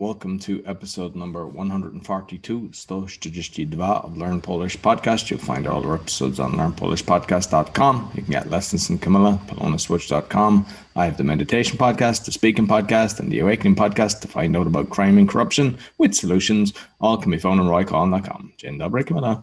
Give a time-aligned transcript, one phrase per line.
[0.00, 5.28] Welcome to episode number 142, 142 of Learn Polish Podcast.
[5.28, 8.12] You'll find all our episodes on learnpolishpodcast.com.
[8.14, 10.66] You can get lessons from Camilla, polonaswitch.com.
[10.96, 14.66] I have the meditation podcast, the speaking podcast, and the awakening podcast to find out
[14.66, 16.72] about crime and corruption with solutions.
[17.02, 18.52] All can be found on roycall.com.
[18.56, 19.42] Dzień dobry, Camilla.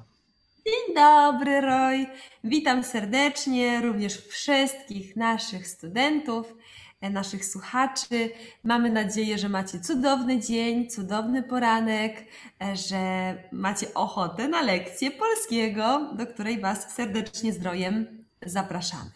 [0.66, 2.06] Dzień dobry, Roy.
[2.44, 6.54] Witam serdecznie również wszystkich naszych studentów,
[7.02, 8.30] naszych słuchaczy.
[8.64, 12.26] Mamy nadzieję, że macie cudowny dzień, cudowny poranek,
[12.62, 19.12] e, że macie ochotę na lekcję polskiego, do której Was serdecznie z Rojem zapraszamy.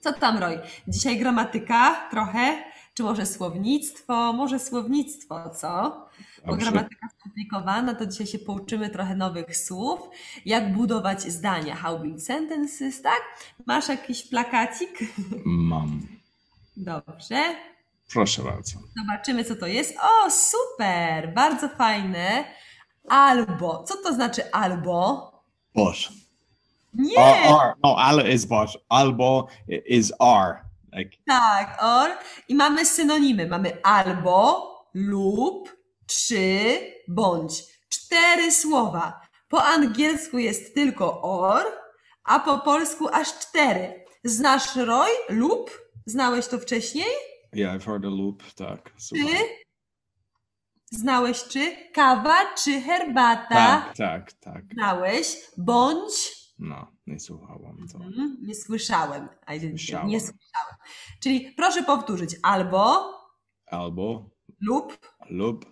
[0.00, 0.60] Co tam, Roy?
[0.88, 4.32] Dzisiaj gramatyka trochę, czy może słownictwo?
[4.32, 6.04] Może słownictwo, co?
[6.46, 10.00] Bo gramatyka skomplikowana, to dzisiaj się pouczymy trochę nowych słów,
[10.46, 13.20] jak budować zdania, how build sentences, tak?
[13.66, 14.98] Masz jakiś plakacik?
[15.44, 16.17] Mam.
[16.78, 17.54] Dobrze.
[18.12, 18.78] Proszę bardzo.
[18.98, 19.94] Zobaczymy, co to jest.
[20.02, 21.34] O, super!
[21.34, 22.44] Bardzo fajne.
[23.08, 23.82] Albo.
[23.84, 25.32] Co to znaczy albo?
[25.74, 25.96] But.
[26.94, 27.16] Nie!
[27.48, 28.70] Or, or, no, ale is but.
[28.88, 29.48] Albo
[29.86, 30.58] is are.
[30.92, 32.10] Like, Tak, or.
[32.48, 33.46] I mamy synonimy.
[33.46, 35.76] Mamy albo, lub,
[36.06, 36.70] czy,
[37.08, 37.62] bądź.
[37.88, 39.20] Cztery słowa.
[39.48, 41.64] Po angielsku jest tylko or,
[42.24, 44.04] a po polsku aż cztery.
[44.24, 45.08] Znasz Roy?
[45.28, 45.70] Lub?
[46.08, 47.06] Znałeś to wcześniej?
[47.56, 48.42] yeah, I've heard a loop.
[48.52, 48.92] Tak.
[48.98, 49.26] Super.
[49.26, 49.36] Czy?
[50.90, 51.76] Znałeś czy?
[51.94, 53.48] Kawa czy herbata?
[53.80, 54.64] Tak, tak, tak.
[54.74, 55.36] Znałeś?
[55.58, 56.12] Bądź?
[56.58, 57.98] No, nie słuchałam to.
[57.98, 59.28] Mm, Nie słyszałem.
[59.48, 60.08] I didn't- Słyszałem.
[60.08, 60.76] Nie słyszałem.
[61.22, 62.36] Czyli proszę powtórzyć.
[62.42, 63.14] Albo,
[63.66, 64.98] Albo, lub,
[65.30, 65.64] lub,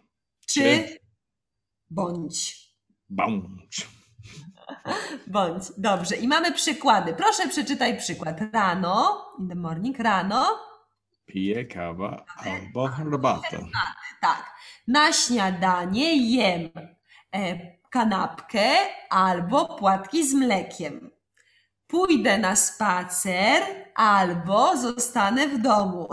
[0.47, 0.99] czy, Czy.
[1.91, 2.67] bądź.
[3.09, 3.89] bądź.
[5.27, 5.65] Bądź.
[5.79, 6.17] Dobrze.
[6.17, 7.15] I mamy przykłady.
[7.15, 8.37] Proszę przeczytaj przykład.
[8.53, 10.47] Rano, in the morning, rano,
[11.27, 13.59] Piję kawa albo herbatę.
[14.21, 14.55] tak.
[14.89, 16.71] Na śniadanie jem
[17.35, 17.59] e,
[17.91, 18.71] kanapkę
[19.11, 21.11] albo płatki z mlekiem.
[21.87, 23.63] Pójdę na spacer
[23.95, 26.09] albo zostanę w domu.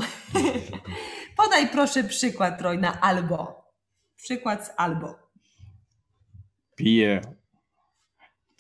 [1.38, 3.64] Podaj proszę przykład, Roy, na albo.
[4.16, 5.16] Przykład z albo.
[6.76, 7.22] Piję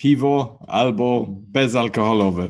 [0.03, 2.49] piwo albo bezalkoholowe.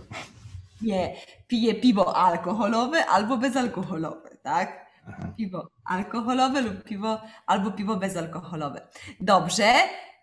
[0.82, 1.16] Nie,
[1.48, 4.86] piję piwo alkoholowe albo bezalkoholowe, tak?
[5.08, 5.34] Aha.
[5.38, 8.88] Piwo alkoholowe lub piwo albo piwo bezalkoholowe.
[9.20, 9.74] Dobrze,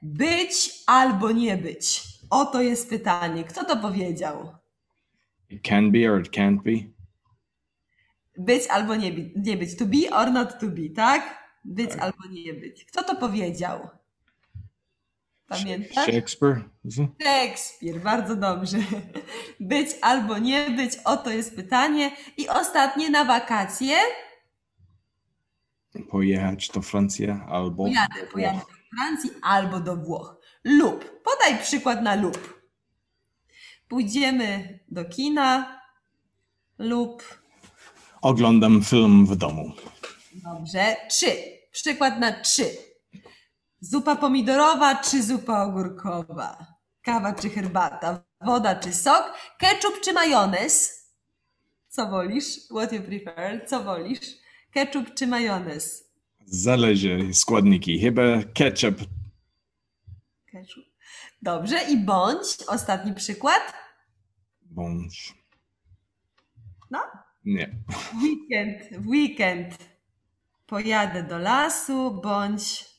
[0.03, 2.03] być albo nie być.
[2.31, 3.45] Oto jest pytanie.
[3.45, 4.55] Kto to powiedział?
[5.51, 6.73] It can be or it can't be.
[8.39, 9.77] Być albo nie, nie być.
[9.77, 11.23] To be or not to be, tak?
[11.65, 12.01] Być Tak.
[12.03, 12.85] albo nie być.
[12.85, 14.00] Kto to powiedział?
[15.51, 16.05] Pamiętasz?
[16.05, 16.65] Shakespeare?
[16.85, 16.95] It?
[17.23, 18.79] Szekspir, bardzo dobrze.
[19.61, 22.11] Być albo nie być, oto jest pytanie.
[22.37, 23.97] I ostatnie na wakacje.
[26.11, 27.85] Pojechać do Francji albo.
[27.85, 30.37] Pojadę, pojadę do Francji albo do Włoch.
[30.65, 31.23] Lub.
[31.23, 32.61] Podaj przykład na lub.
[33.89, 35.81] Pójdziemy do kina
[36.79, 37.41] lub.
[38.23, 39.73] Oglądam film w domu.
[40.35, 40.97] Dobrze.
[41.11, 41.27] Czy.
[41.73, 42.90] Przykład na czy.
[43.81, 46.67] Zupa pomidorowa czy zupa ogórkowa?
[47.03, 48.25] Kawa czy herbata?
[48.41, 49.33] Woda czy sok?
[49.59, 51.01] Ketchup czy majonez?
[51.89, 52.47] Co wolisz?
[52.71, 53.67] What you prefer?
[53.69, 54.21] Co wolisz?
[54.71, 56.11] Ketchup czy majonez?
[56.47, 58.01] Zależy składniki.
[58.01, 58.23] Chyba
[58.55, 58.97] ketchup.
[60.53, 60.85] Ketchup.
[61.43, 61.83] Dobrze.
[61.83, 62.63] I bądź.
[62.69, 63.63] Ostatni przykład.
[64.63, 65.35] Bądź.
[66.91, 66.99] No.
[67.45, 67.77] Nie.
[68.23, 69.79] Weekend, weekend
[70.67, 72.90] pojadę do lasu bądź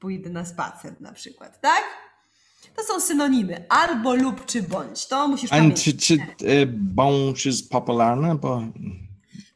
[0.00, 1.84] pójdę na spacer na przykład, tak?
[2.76, 5.06] To są synonimy albo lub czy bądź.
[5.06, 5.84] To musisz pamiętać.
[5.84, 8.34] czy, czy e, bądź jest popularna?
[8.34, 8.62] Bo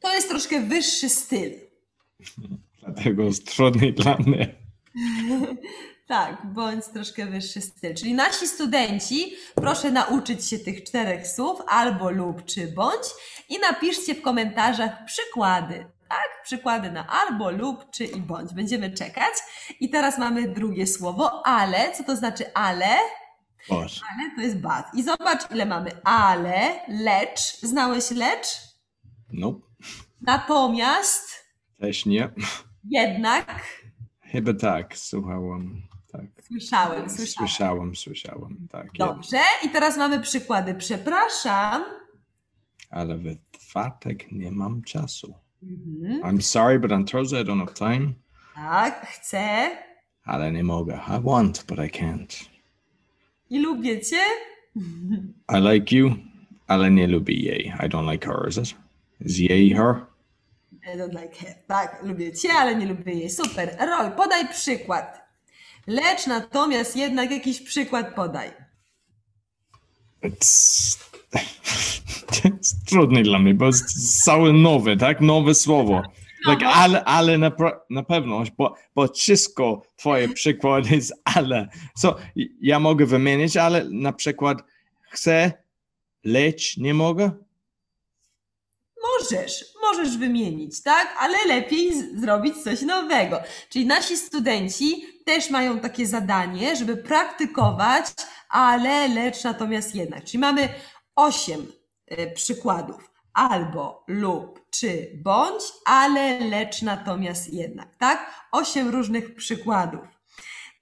[0.01, 1.53] To jest troszkę wyższy styl.
[2.81, 4.55] dlatego jest trudny dla mnie.
[6.07, 7.95] Tak, bądź troszkę wyższy styl.
[7.95, 13.05] Czyli nasi studenci, proszę nauczyć się tych czterech słów, albo lub czy bądź
[13.49, 15.87] i napiszcie w komentarzach przykłady.
[16.09, 18.55] Tak, przykłady na albo lub czy i bądź.
[18.55, 19.33] Będziemy czekać.
[19.81, 21.93] I teraz mamy drugie słowo, ale.
[21.93, 22.97] Co to znaczy ale?
[23.69, 23.79] But.
[23.79, 24.85] Ale to jest but.
[24.95, 27.61] I zobacz, ile mamy ale, lecz.
[27.63, 28.47] Znałeś lecz?
[29.33, 29.61] Nope.
[30.21, 31.45] Natomiast,
[31.81, 32.31] Też nie.
[32.85, 33.65] jednak.
[34.21, 34.97] Chyba tak.
[34.99, 35.83] Słuchałam.
[36.13, 36.25] Tak.
[36.47, 37.49] Słyszałem, słyszałem.
[37.49, 38.57] Słyszałam, słyszałam.
[38.71, 38.87] Tak.
[38.99, 39.41] Dobrze.
[39.65, 40.75] I teraz mamy przykłady.
[40.75, 41.85] Przepraszam.
[42.91, 45.35] Ale w czwartek nie mam czasu.
[45.65, 46.23] Mhm.
[46.25, 48.15] I'm sorry, but on Thursday I don't have time.
[48.55, 49.71] Tak, chcę
[50.25, 51.01] Ale nie mogę.
[51.09, 52.49] I want, but I can't.
[53.51, 54.21] i lubię cię.
[55.49, 56.17] I like you,
[56.67, 57.73] ale nie lubię jej.
[57.81, 58.75] I don't like her, is it?
[59.21, 60.07] Is jej her?
[60.95, 61.55] I don't like her.
[61.69, 63.31] Tak, lubię cię, ale nie lubię jej.
[63.31, 63.77] Super.
[63.81, 65.21] Roy, podaj przykład.
[65.87, 68.51] Lecz natomiast jednak jakiś przykład podaj.
[70.23, 70.99] It's,
[72.45, 75.21] it's trudne dla mnie, bo jest całe nowe, tak?
[75.21, 76.03] Nowe słowo.
[76.47, 77.53] Like, ale, ale na,
[77.91, 81.69] na pewno, bo, bo wszystko twoje przykład jest ale.
[81.97, 82.17] So,
[82.61, 84.63] ja mogę wymienić, ale na przykład
[85.11, 85.53] chcę,
[86.25, 87.31] lecz nie mogę.
[89.03, 91.17] Możesz, możesz wymienić, tak?
[91.19, 93.41] Ale lepiej zrobić coś nowego.
[93.69, 98.07] Czyli nasi studenci też mają takie zadanie, żeby praktykować,
[98.49, 100.25] ale, lecz, natomiast jednak.
[100.25, 100.69] Czyli mamy
[101.17, 101.67] osiem
[102.35, 103.11] przykładów.
[103.35, 108.47] Albo, lub, czy, bądź, ale, lecz, natomiast jednak, tak?
[108.53, 110.01] Osiem różnych przykładów.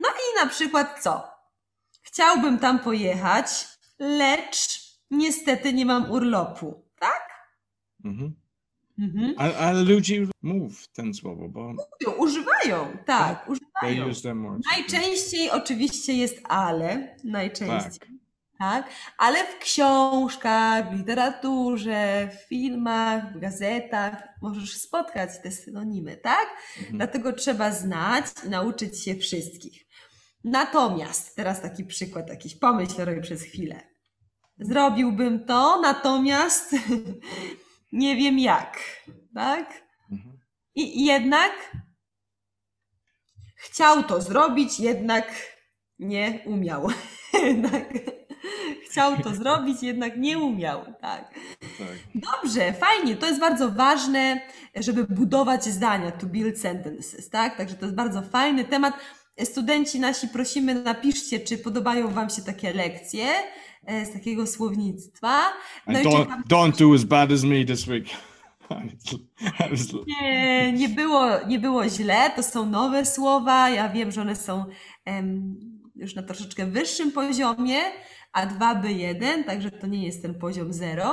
[0.01, 1.23] No i na przykład co?
[2.03, 7.31] Chciałbym tam pojechać, lecz niestety nie mam urlopu, tak?
[8.05, 8.35] Mhm.
[8.99, 9.35] Mhm.
[9.39, 14.61] Ale, ale ludzie mów ten słowo, bo Używają, Używają, tak, they używają.
[14.75, 18.12] Najczęściej oczywiście jest ale, najczęściej,
[18.63, 18.91] Tak.
[19.19, 26.47] Ale w książkach, w literaturze, w filmach, w gazetach możesz spotkać te synonimy, tak?
[26.79, 26.97] Mhm.
[26.97, 29.87] Dlatego trzeba znać i nauczyć się wszystkich.
[30.45, 33.81] Natomiast, teraz taki przykład, jakiś pomyśl Roy przez chwilę.
[34.59, 36.77] Zrobiłbym to, natomiast
[37.93, 38.79] nie wiem jak,
[39.35, 39.83] tak?
[40.13, 40.39] Mhm.
[40.75, 41.53] I jednak
[43.57, 45.33] chciał to zrobić, jednak
[45.99, 46.89] nie umiał.
[47.71, 48.22] tak.
[48.93, 50.85] Chciał to zrobić, jednak nie umiał.
[51.01, 51.35] Tak.
[51.79, 51.97] Tak.
[52.15, 53.17] Dobrze, fajnie.
[53.17, 54.41] To jest bardzo ważne,
[54.77, 57.57] żeby budować zdania, to build sentences, tak?
[57.57, 58.95] Także to jest bardzo fajny temat.
[59.45, 63.27] Studenci nasi, prosimy, napiszcie, czy podobają Wam się takie lekcje
[63.87, 65.41] e, z takiego słownictwa.
[65.87, 68.07] No don't, don't do as bad as me this week.
[70.07, 73.71] Nie, nie było, nie było źle, to są nowe słowa.
[73.71, 74.65] Ja wiem, że one są
[76.03, 77.79] już na troszeczkę wyższym poziomie,
[78.33, 81.05] a 2B1, także to nie jest ten poziom 0,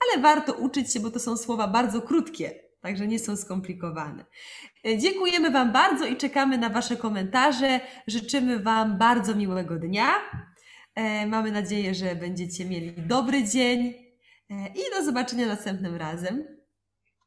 [0.00, 4.24] ale warto uczyć się, bo to są słowa bardzo krótkie, także nie są skomplikowane.
[4.86, 7.80] E, Dziękujemy Wam bardzo i czekamy na Wasze komentarze.
[8.06, 10.08] Życzymy Wam bardzo miłego dnia.
[10.94, 13.94] E, Mamy nadzieję, że będziecie mieli dobry dzień
[14.50, 16.44] e, i do zobaczenia następnym razem.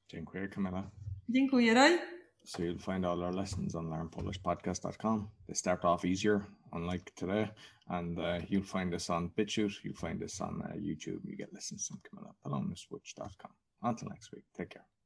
[0.08, 0.92] Dziękuję, Camilla.
[1.30, 2.00] Dziękuję, Roy.
[2.46, 5.30] So you'll find all our lessons on learnpolishpodcast.com.
[5.48, 6.42] They start off easier,
[6.74, 7.50] unlike today,
[7.90, 9.84] and uh, you'll find us on BitChute.
[9.84, 11.22] You'll find us on uh, YouTube.
[11.24, 12.34] You get lessons on Camilla.
[12.46, 13.52] Palomaswitch.com.
[13.84, 14.44] Until next week.
[14.58, 14.99] Take care.